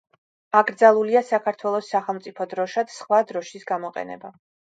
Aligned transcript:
აკრძალულია 0.59 1.21
საქართველოს 1.27 1.89
სახელმწიფო 1.91 2.49
დროშად 2.55 2.93
სხვა 2.97 3.21
დროშის 3.33 3.71
გამოყენება. 3.75 4.35